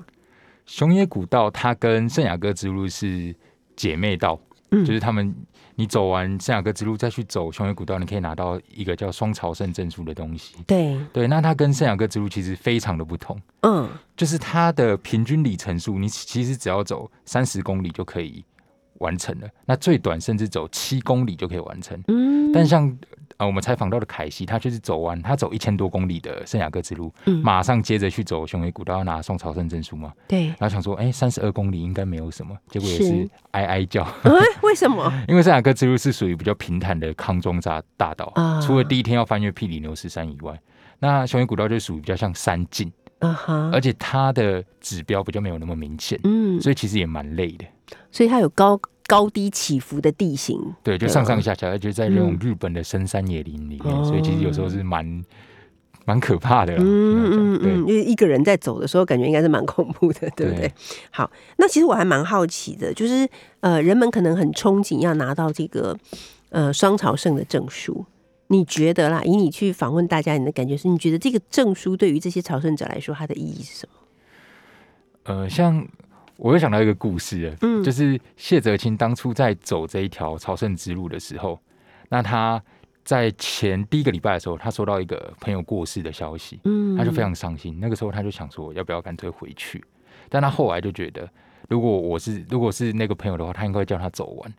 [0.67, 3.35] 熊野古道它跟圣雅各之路是
[3.81, 4.39] 姐妹道，
[4.69, 5.33] 嗯就是他们
[5.73, 10.53] 你走完圣雅各之路再去走雄伟古道，你可以拿到一个叫双朝圣证书的东西。
[10.67, 18.45] 对，对，那它跟圣雅各之路其实非常的不同，嗯，就是它的平均里程数，你其实只要走三十公里就可以
[18.99, 21.99] 完成了，那最短甚至走七公里就可以完成。
[22.07, 22.95] 嗯，但像
[23.41, 30.13] 呃我们采访到的凯西，他就是走完他走一千多公里的圣雅各之路，嗯马上接着去走雄伟古道，要拿宋朝圣证书嘛。
[30.27, 34.03] 对，然后想说，哎、三十二公里应该没有什么，结果也是是哀哀叫。
[34.05, 34.13] 啊，
[34.61, 35.11] 为什么？
[35.27, 40.55] 因为圣雅各之路是属于比较平坦的康庄大大道，啊除了第一天要翻越毗里牛斯山以外，
[40.99, 47.65] 那雄伟古道就属于比较像山径，啊哈，而且它的指标比较没有那么明显，嗯，所以其实也蛮累的。
[48.11, 48.79] 所以它有高
[49.11, 50.57] 高低起伏的地形。
[50.81, 55.21] 对，就上上下下，而且在那种嗯日本的深山野林里面，哦所以其实有时候是蛮
[56.05, 56.81] 蛮可怕的啦。
[56.81, 60.61] 嗯嗯嗯嗯，因为一个人在走的时候，感觉应该是蛮恐怖的，对不对？
[60.61, 60.73] 对
[61.11, 63.27] 好，那其实我还蛮好奇的，就是
[63.59, 65.97] 呃，人们可能很憧憬要拿到这个
[66.49, 68.05] 呃双朝圣的证书。
[68.47, 69.21] 你觉得啦？
[69.23, 73.93] 以你去访问大家，你的感觉是，你觉得这个证书对于这些朝圣者来说，它的意义是什么？
[75.23, 75.87] 呃，像
[76.41, 81.59] 我又想到一个故事，嗯就是谢哲青当初在走这一条朝圣之路的时候，
[82.09, 82.61] 那他
[83.03, 87.77] 在前第一个礼拜的时候，他收到一个朋友过世的消息，嗯他就非常伤心。
[87.79, 89.83] 那个时候他就想说，要不要干脆回去？
[90.29, 91.29] 但他后来就觉得，
[91.69, 94.53] 如果我是如果是那个朋友的话，他应该会叫他走完。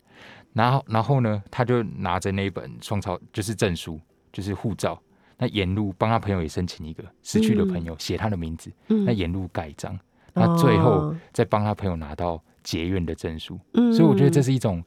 [0.53, 3.99] 然后然后呢，他就拿着那一本双朝就是证书，
[4.33, 5.03] 就是护照，
[5.37, 9.99] 那沿路帮他朋友也申请一个失去的朋友写他的名字，嗯那沿路盖章，
[10.35, 13.59] 那最后哦再帮他朋友拿到结怨的证书。
[13.75, 14.83] 嗯所以我觉得这是一种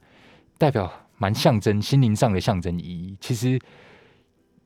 [0.58, 3.16] 代表蛮象征心灵上的象征意义。
[3.20, 3.58] 其实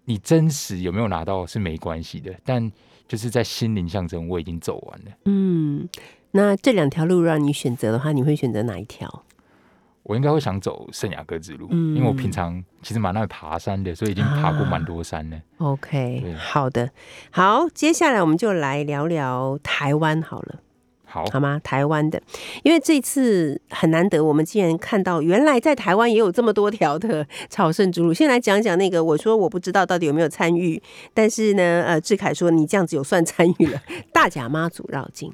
[0.04, 2.70] 你真实有没有拿到是没关系的，但
[3.06, 5.12] 就是在心灵象征，我已经走完了。
[5.24, 5.88] 嗯，
[6.32, 9.24] 那这两条路让你选择的话，你会选择哪一条？
[10.02, 15.40] 我应该会想走圣雅各之路，嗯因为我平常其实蛮爱爬山的，所以已经爬过蛮多山了。
[15.58, 16.90] OK，好的，
[17.30, 20.60] 好，接下来我们就来聊聊台湾好了。
[21.10, 21.60] 好，好吗？
[21.64, 22.22] 台湾的，
[22.62, 28.14] 因为这次很难得，我们竟然看到原来在台湾也有这么多条的 朝圣之路。
[28.14, 30.80] 先来讲讲那个，我说我不知道到底有没有参与，
[31.12, 33.82] 但是呢，呃，志凯说你这样子有算参与了
[34.14, 35.32] 大甲妈祖绕境。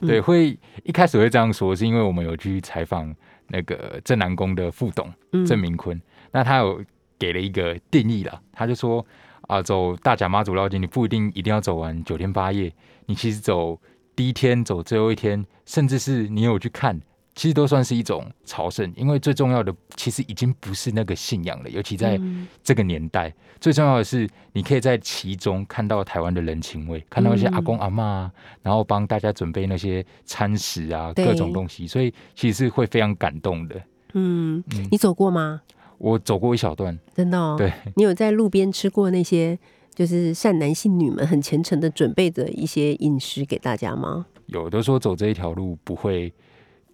[0.00, 3.12] 对，会一开始会这样说，是因为我们有去采访
[3.48, 6.80] 那个正南宫的副董嗯郑明坤，那他有
[7.18, 9.04] 给了一个定义了，他就说
[9.48, 12.72] 啊，走大甲妈祖绕境，你不一定一定要走完九天八夜，
[13.06, 13.80] 你其实走
[14.16, 17.00] 第一天，走最后一天，甚至是你有去看。
[17.34, 33.76] 其实都算是一种朝圣，因为最重要的其实已经不是那个信仰了，尤其在嗯这个年代，最重要的是你可以在其中看到台湾的人情味，看到一些嗯阿公阿妈啊，然后帮大家准备那些餐食啊，各种东西，所以其实是会非常感动的。
[34.14, 35.60] 嗯，嗯你走过吗？
[35.98, 37.56] 我走过一小段，真的哦。
[37.58, 39.58] 对，你有在路边吃过那些
[39.96, 44.26] 就是善男信女们很虔诚的准备的一些饮食给大家吗？
[44.46, 46.32] 有的说走这一条路不会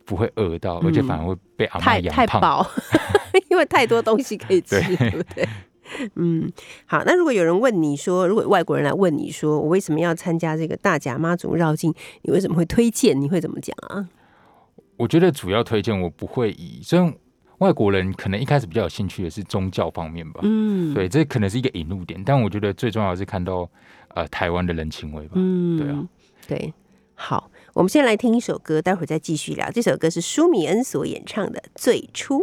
[0.04, 2.14] 不会饿到，嗯而且反而会被养胖。
[2.14, 2.64] 太饱，
[3.50, 5.48] 因为太多东西可以吃，对对不对？
[6.14, 6.50] 嗯，
[6.86, 7.02] 好。
[7.04, 11.92] 那如果有人问你说，如果外国人来问你说，我为什么要参加这个大甲妈祖绕境？
[12.22, 13.20] 你为什么会推荐？
[13.20, 14.08] 你会怎么讲啊？
[14.96, 17.12] 我觉得主要推荐我不会以，虽然
[17.62, 23.70] 外国人可能一开始比较有兴趣的是宗教方面吧，嗯，对，这可能是一个引路点，但我觉得最重要的是看到
[24.08, 25.34] 呃台湾的人情味吧。
[25.36, 26.08] 嗯，对啊，
[26.48, 26.74] 对。
[27.14, 29.70] 好，我们先来听一首歌，待会儿再继续聊。
[29.70, 32.40] 这首歌是舒米恩所演唱的《最初》。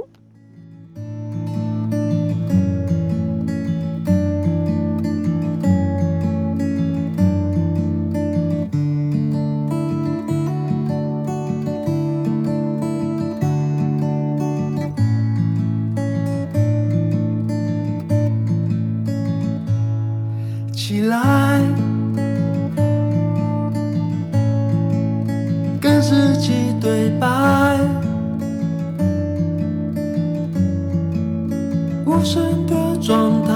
[32.31, 33.51] 神的状态，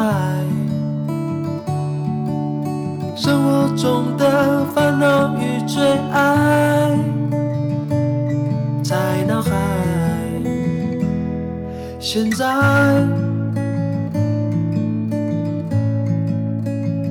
[3.15, 6.89] 生活中的烦恼与最爱，
[8.83, 9.51] 在脑海，
[11.99, 12.47] 现在。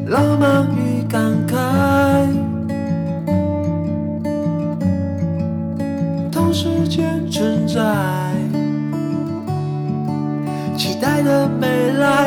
[0.09, 0.67] 浪漫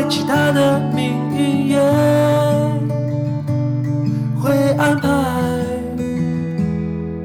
[0.09, 1.79] 其他的命运也
[4.41, 5.09] 会安排。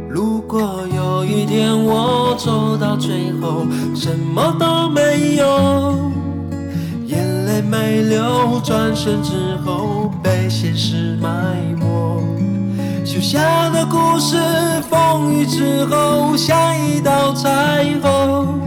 [0.08, 6.10] 如果有一天我走到最后，什么都没有。
[7.06, 11.28] 眼泪没流，转身之后被现实埋
[11.78, 12.20] 没。
[13.04, 14.36] 写下的故事，
[14.88, 16.56] 风雨之后像
[16.86, 18.59] 一道彩虹，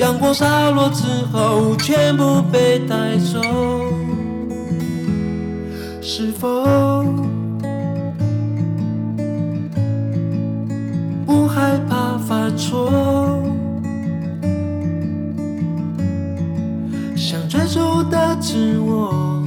[0.00, 3.38] 阳光洒落之后，全部被带走。
[6.00, 6.64] 是否
[11.26, 12.90] 不害怕犯错？
[17.14, 19.42] 想追逐的自我，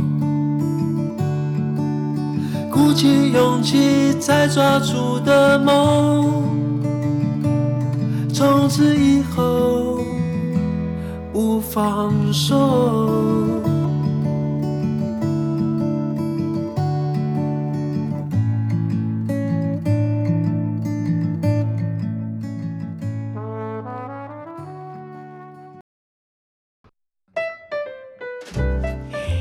[2.72, 6.44] 鼓起勇气才抓住的梦，
[8.32, 9.93] 从此以后
[11.74, 13.74] 放手。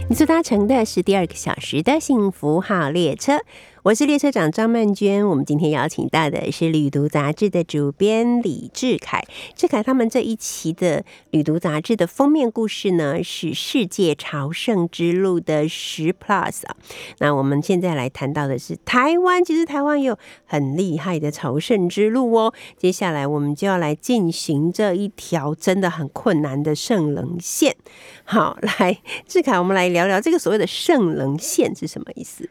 [0.09, 3.41] 你所搭乘的是第二个小时的幸福号列车，
[3.85, 5.29] 我是列车长张曼娟。
[5.29, 9.25] 我们今天邀请到的是《旅读》杂志的主编李志凯。
[9.57, 11.01] 志凯他们这一期的
[11.33, 16.77] 《旅读》杂志的封面故事呢，是世界朝圣之路的十 Plus 啊。
[17.19, 22.55] 那我们现在来谈到的是台湾，其实台湾有很厉害的朝圣之路哦。
[22.77, 27.75] 接下来我们就要来进行这一条真的很困难的圣棱线。
[28.23, 32.49] 好，来志凯，我们来聊聊这个所谓的圣棱线是什么意思？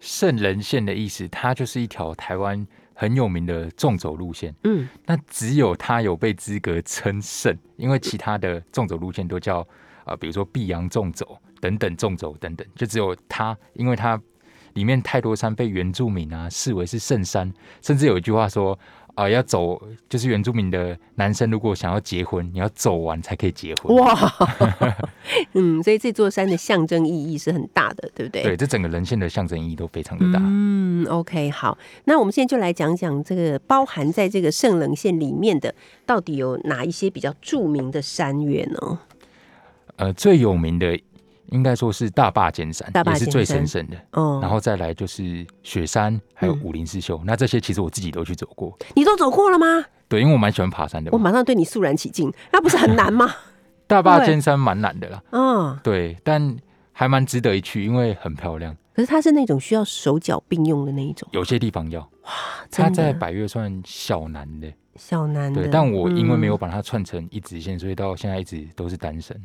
[0.00, 4.54] 圣人线的意思，它就是一条台湾很有名的纵走路线。
[4.64, 9.66] 嗯，那只有它有被资格称圣，因为其他的纵走路线都叫
[10.04, 14.20] 呃，比如说碧阳纵走等等纵走等等，就只有它，因为它
[14.74, 18.78] 里面太多山被原住民啊视为是圣山，甚至有一句话说
[19.14, 23.96] 啊、要走就是原住民的男生如果想要结婚，你要走完才可以结婚。
[23.96, 24.32] 哇，
[25.52, 28.42] 嗯，所以这座山的象征意义是很大的，对不对？
[28.42, 30.40] 对，这整个人线的象征意义都非常的大。
[30.42, 35.74] 嗯，OK，好，那我们现在就来讲讲这个包含在这个圣棱线里面的，
[36.06, 39.00] 到底有哪一些比较著名的山岳呢？
[39.96, 40.98] 呃，最有名的
[41.50, 43.96] 应该说是大坝尖山，也是最神圣的。
[44.12, 47.20] 哦，然后再来就是雪山，还有嗯武林四秀。
[47.24, 49.84] 那这些其实我自己都去走过，你都走过了吗？
[50.08, 51.24] 对，因为我蛮喜欢爬山的我嘛。
[51.24, 53.32] 马上对你肃然起敬，那不是很难吗？
[53.86, 56.56] 大坝尖山蛮难的啦，嗯，对，但
[56.92, 58.76] 还蛮值得一去，因为很漂亮。
[58.92, 62.30] 可是它是那种需要手脚并用的那一种，有些地方要，哇
[62.70, 65.62] 它在百越算小难的，小难的。
[65.62, 65.70] 对。
[65.70, 69.40] 但我因为没有嗯把它串成一直线，所以到现在一直都是单身。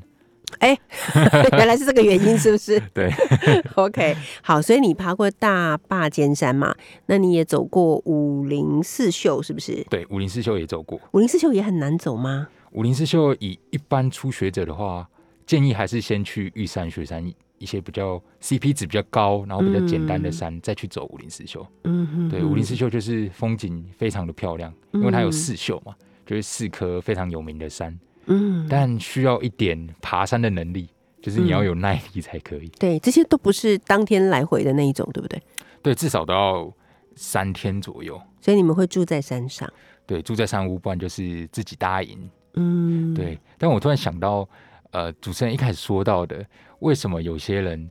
[1.58, 2.80] 原来是这个原因，是不是？
[2.94, 3.12] 对，
[3.76, 6.76] OK，好，所以你爬过大坝尖山嘛？
[7.08, 9.86] 那你也走过武林四秀，是不是？
[9.90, 11.00] 对，武林四秀也走过。
[11.12, 12.48] 武林四秀也很难走吗？
[12.72, 15.08] 武林四秀以一般初学者的话，
[15.46, 17.26] 建议还是先去玉山、雪山
[17.58, 21.66] 一些比较 CP 值比较高，然后比较简单的山，再去走武林四秀。
[21.86, 25.96] 嗯哼对，武林四秀就是风景非常的漂亮，因为它有四秀嘛，
[26.26, 30.90] 就是四颗非常有名的山，嗯，但需要一点爬山的能力，
[31.22, 32.68] 就是你要有耐力才可以。
[32.80, 35.42] 对，这些都不是当天来回的那一种，对不对？
[35.82, 36.74] 对，至少都要
[37.16, 38.20] 三天左右。
[38.42, 39.72] 所以你们会住在山上。
[40.06, 42.30] 对，住在山屋，不然就是自己搭营。
[42.54, 44.48] 嗯，，对，但我突然想到，
[44.92, 46.46] 呃，主持人一开始说到的，
[46.80, 47.90] 为什么有些人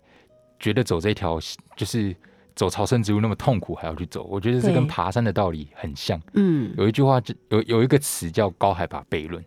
[0.59, 1.39] 觉得走这条
[1.77, 2.15] 就是
[2.55, 4.23] 走朝圣之路那么痛苦，还要去走？
[4.25, 6.21] 我觉得这跟爬山的道理很像。
[6.35, 9.45] 嗯，有一句话就有有一个词叫高海拔悖论，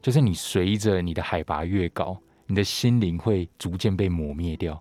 [0.00, 4.80] 就是你随着你的海拔越高，你的心灵会逐渐被磨灭掉，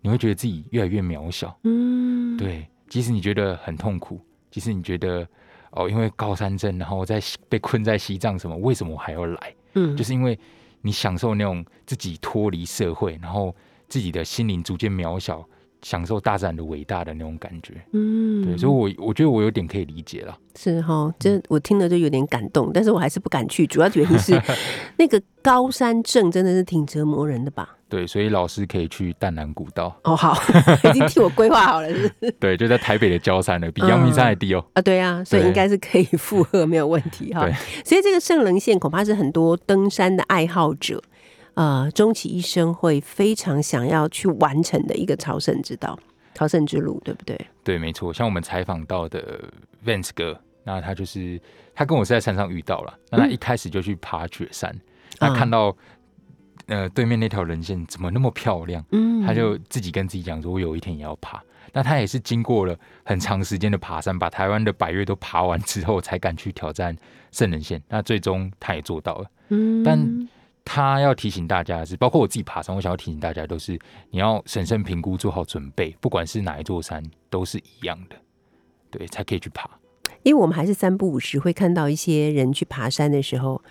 [0.00, 1.56] 你会觉得自己越来越渺小。
[1.64, 5.26] 嗯，对，即使你觉得很痛苦，即使你觉得
[5.70, 9.54] 哦，因为高山症，然后在被困在西藏什么，为什么我还要来？
[9.74, 10.38] 嗯，就是因为
[10.82, 13.54] 你享受那种自己脱离社会，然后
[13.88, 15.46] 自己的心灵逐渐渺小，
[15.86, 17.74] 享受大自然的伟大的那种感觉。
[17.92, 20.36] 嗯，对，所以我我觉得我有点可以理解了。
[20.56, 24.42] 是哈，这我听了就有点感动，但是我还是不敢去，主要原因是
[24.98, 27.76] 那个高山症真的是挺折磨人的吧？
[27.88, 30.36] 对，所以老师可以去淡南古道，哦，好，
[30.90, 32.32] 已经替我规划好了，是是？
[32.40, 34.64] 对，就在台北的焦山了，比阳明山还低哦。
[34.72, 37.52] 啊，对啊，所以应该是可以负荷，没有问题哈对。
[37.84, 41.00] 所以这个圣棱线恐怕是很多登山的爱好者，
[41.56, 45.98] 呃，终其一生会非常想要去完成的一个朝圣之道、
[46.34, 47.38] 朝圣之路，对不对？
[47.64, 49.42] 对，没错，像我们采访到的
[49.84, 51.40] Vance 哥，那他就是
[51.74, 54.78] 他跟我是在山上遇到了，那他一开始就去爬雪山，
[55.18, 55.74] 他看到
[56.66, 61.42] 呃对面那条人线怎么那么漂亮，嗯他就自己跟自己讲说，我有一天也要爬。
[61.72, 66.96] 那他也是经过了很长时间的爬山，把台湾的百越都爬完之后，才敢去挑战
[67.32, 67.82] 圣人线。
[67.88, 69.30] 那最终他也做到了。
[69.48, 70.28] 嗯但
[70.68, 73.78] 他要提醒大家的是，包括我自己爬山，我想要提醒大家，都是
[74.10, 77.00] 你要审慎评估，做好准备，不管是哪一座山，
[77.30, 78.16] 都是一样的，
[78.90, 79.70] 对，才可以去爬。
[80.24, 83.62] 因为我们还是三不五时会看到一些人去爬山的时候，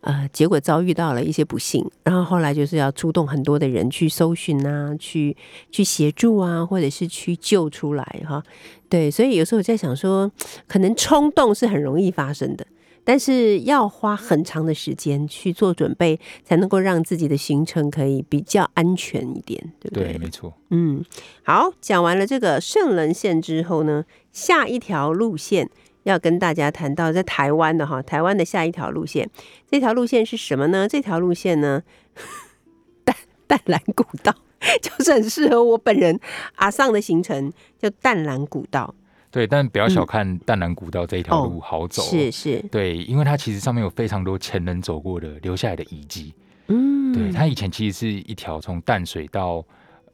[0.00, 5.36] 呃，结果遭遇到了一些不幸，然后后来就是要出动很多的人去搜寻啊，去
[5.70, 8.42] 去协助啊，或者是去救出来哈。
[8.88, 10.28] 对，所以有时候我在想说，
[10.66, 12.66] 可能冲动是很容易发生的。
[13.04, 20.52] 但是要花很长的时间去做准备，才能够让自己的行程可以比较安全一点，对不对，没错。
[20.70, 21.04] 嗯，
[21.42, 25.68] 好，讲完了这个圣人线之后呢，下一条路线
[26.04, 29.28] 要跟大家谈到在台湾的哈，台湾的下一条路线，
[29.70, 30.86] 这条路线是什么呢？
[30.86, 31.82] 这条路线呢，
[33.04, 34.34] 淡淡蓝古道，
[34.80, 36.18] 就是很适合我本人
[36.56, 38.94] 阿尚的行程，叫淡蓝古道，
[39.30, 46.34] 对，但不要小看淡南古道这一条路好走、是是，对，因为它其实上面有非常多前人走过的留下来的遗迹。
[46.66, 49.64] 嗯，对，它以前其实是一条从淡水到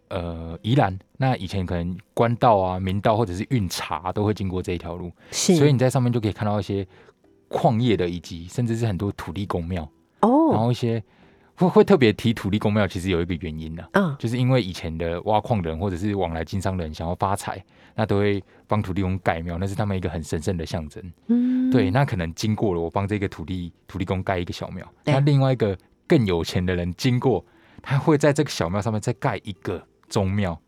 [0.08, 6.86] 呃宜兰，那以前可能官道啊、民道或者是运茶都会经过这一条路，是，所以你在上面就可以看到一些
[7.48, 9.80] 矿业的遗迹，甚至是很多土地公庙，
[10.20, 11.02] 然哦，后一些
[11.56, 17.62] 会会特别提土地公庙，其实有一个原因呢、嗯，就是因为以前的挖矿人或者是往来经商人想要发财，
[17.94, 21.02] 那都会帮土地公盖庙，那是他们一个很神圣的象征。
[21.28, 25.76] 嗯，对，那可能经过了，我帮这个土地土地公盖一个小庙，那另外一个
[26.06, 27.44] 更有钱的人经过，
[27.82, 30.60] 他会在这个小庙上面再盖一个宗庙。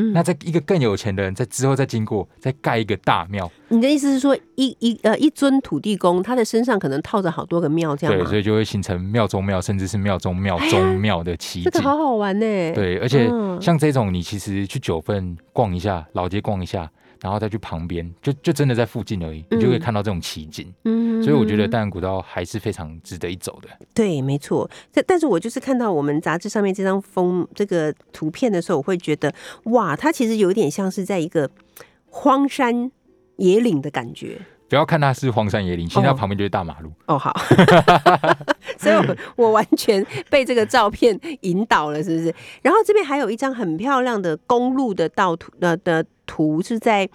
[0.00, 11.70] 嗯那在一个更有钱的人在之后再经过，再盖一个大庙，你的意思是说，一一呃一尊土地公，他的身上可能套着好多个庙，这样对，所以就会形成庙中庙，甚至是庙中庙哎中庙的奇景。
[11.70, 12.44] 这个好好玩呢。，
[12.74, 16.90] 对，而且嗯像这种，你其实去九份逛一下，老街逛一下，
[17.20, 20.72] 然后再去旁边，就就真的在附近而已，你就可以嗯看到这种奇景。
[20.84, 23.68] 嗯所以我觉得淡水古道还是非常值得一走的。
[23.94, 24.68] 对，没错。
[24.92, 29.32] 但但是我就是看到我们杂志上面这张封这个图片的时候，我会觉得
[29.64, 31.50] 哇，它其实有点像是在一个
[32.06, 32.90] 荒山
[33.36, 34.40] 野岭的感觉。
[34.70, 36.92] 不要看它是荒山野岭，其实它哦旁边就是大马路。
[37.06, 37.36] 哦，好，
[38.78, 42.32] 所以我我完全被这个照片引导了，是不是？
[42.62, 47.08] 然后这边还有一张很漂亮的公路的道图的的图，是在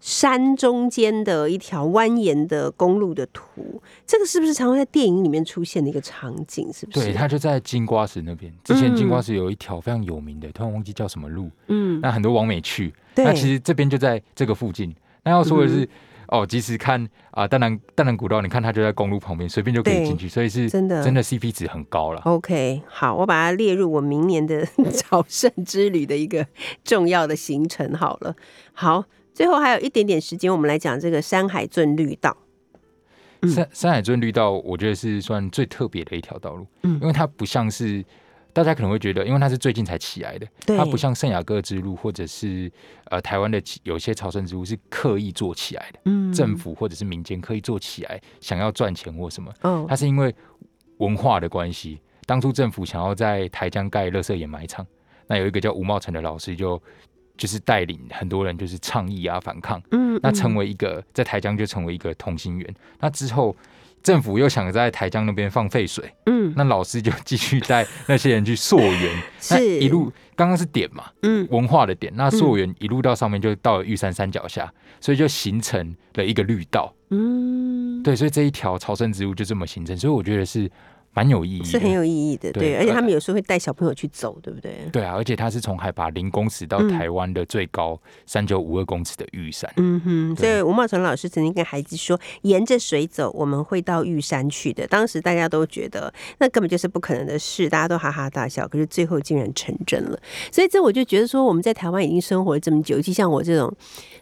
[0.00, 3.80] 山中间的一条蜿蜒的公路的图。
[4.04, 6.68] 这个是不是常常在电影里面出现的一个场景？
[6.72, 7.06] 是不是？
[7.06, 8.52] 对，它就在金瓜石那边。
[8.64, 12.92] 之前嗯金瓜石有一条非常有名的，突然忘记叫什么路，嗯，那很多网美去。
[13.14, 14.92] 对，那其实这边就在这个附近。
[15.24, 15.88] 那要说的是，
[16.28, 22.20] 哦，即使看啊，淡南淡南古道，你看它就在公路旁边，随便就可以进去，所以是真的真的 CP 值很高了。
[22.22, 24.64] OK，好，我把它列入我明年的
[24.94, 26.46] 朝圣之旅的一个
[26.84, 28.34] 重要的行程好了。
[28.72, 29.04] 好，
[29.34, 32.36] 最后还有一点点时间，我们来讲这个山海圳绿道。
[33.40, 38.04] 嗯山山海圳绿道，我觉得是算最特别的一条道路，嗯因为它不像是
[38.58, 42.70] 大家可能会觉得，因为它是最近才起来的，对它不像圣雅各之路或者是
[43.04, 50.34] 呃台湾的有些朝圣之路是刻意做起来的，嗯政府或者是民间刻意做起来，想要赚钱或什么，哦它是因为
[50.98, 54.84] 文化的关系，当初政府想要在台江盖垃圾掩埋场，
[55.28, 56.82] 那有一个叫吴茂成的老师就
[57.36, 59.80] 就是带领很多人就是倡议啊反抗。
[59.92, 62.74] 嗯那成为为一个在台江就成为一个同心圆。
[62.98, 63.56] 那之后，
[64.02, 66.52] 政府又想在台江那边放废水，嗯。
[66.56, 69.78] 那老师就继续带那些人去溯源， 那是。
[69.80, 71.46] 一路刚刚是点嘛，嗯。
[71.50, 76.94] 文化的点，那溯源一路到上面就到了玉山山脚下，所以就形成了一个绿道。
[77.10, 80.70] 嗯，对，所以这一条朝圣之路就这么形成，所以我觉得是
[81.18, 84.88] 蛮有意义的，是很有意义的，对，而且他们有时候会带小朋友去走，对不对？
[84.92, 89.68] 对啊，而且它是从海拔零公尺到嗯台湾的最高三九五二公尺的玉山。
[89.78, 94.86] 嗯哼，所以吴茂成老师曾经跟孩子说，沿着水走，我们会到玉山去的。
[94.86, 98.68] 当时大家都觉得那根本就是不可能的事，大家都哈哈大笑。
[98.68, 100.16] 可是最后竟然成真了。
[100.52, 103.74] 所以这我就觉得说，我们在台湾已经生活了这么久，尤其像我这种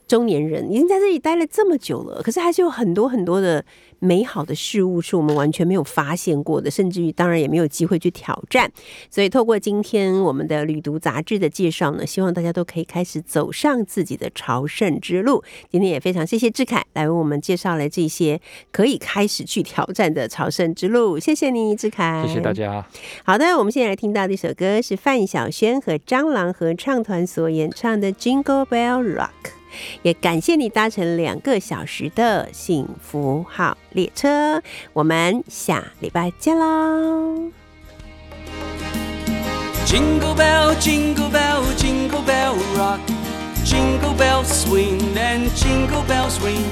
[0.06, 3.64] 中年人，已经在这里待了这么久了，可是还是有很多很多的
[3.98, 8.70] 美好的事物是我们完全没有发现过的，甚至于当然也没有机会去挑战。
[9.10, 15.42] 所以透过今天我们的旅读杂志的介绍呢，希望大家都可以开始走上自己的朝圣之路。
[15.70, 18.40] 今天也非常谢谢志凯来为我们介绍了这些
[18.70, 22.52] 可以开始去挑战的朝圣之路，谢谢你，志凯，谢谢大。
[22.52, 22.86] 家。
[23.24, 29.30] 好的，我们现在来听到的一首歌是范晓萱和蟑螂合唱团所演唱的《Jingle Bell Rock》。
[30.02, 34.62] 也感谢你搭乘两个小时的幸福号列车，
[34.92, 37.50] 我们下礼拜见喽。
[39.86, 42.98] Jingle bell, jingle bell, jingle bell rock.
[43.64, 46.64] Jingle bells swing and jingle bells ring.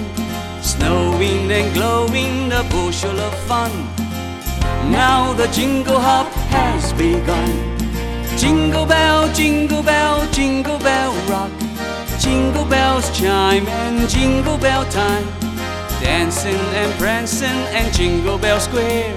[0.62, 3.70] Snowing and glowing, a bushel of fun.
[4.90, 7.50] Now the jingle hop has begun.
[8.36, 11.50] Jingle bell, jingle bell, jingle bell rock.
[12.34, 15.24] Jingle bells chime and jingle bell time.
[16.00, 19.14] Dancing and prancing and jingle bell square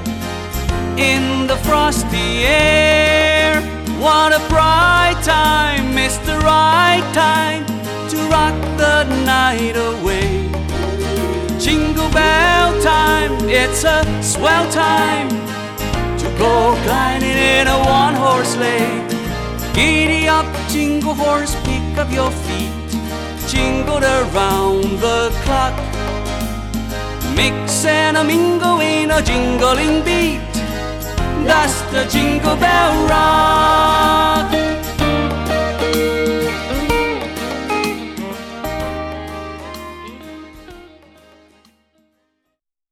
[1.00, 3.60] in the frosty air.
[4.00, 7.66] What a bright time, it's the right time
[8.12, 10.52] to rock the night away.
[11.60, 15.30] Jingle bell time, it's a swell time
[16.20, 19.08] to go gliding in a one horse sleigh.
[19.74, 22.77] Giddy up, jingle horse, pick up your feet,
[23.48, 25.76] jingled around the clock.
[27.36, 30.42] Mix and a mingle in a jingling beat.
[31.46, 34.67] That's the jingle bell run.